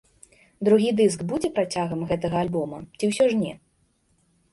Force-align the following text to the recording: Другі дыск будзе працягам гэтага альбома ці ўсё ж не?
Другі 0.67 0.87
дыск 0.99 1.19
будзе 1.31 1.49
працягам 1.57 2.01
гэтага 2.13 2.37
альбома 2.45 2.79
ці 2.97 3.11
ўсё 3.11 3.25
ж 3.35 3.43
не? 3.43 3.53